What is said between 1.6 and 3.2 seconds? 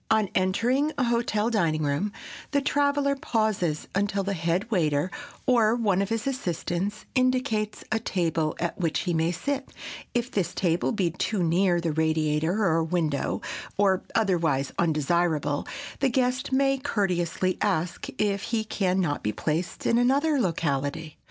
room, the traveler